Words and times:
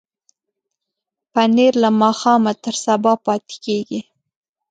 پنېر 1.33 1.73
له 1.83 1.89
ماښامه 2.01 2.53
تر 2.63 2.75
سبا 2.85 3.13
پاتې 3.25 3.55
کېږي. 3.65 4.01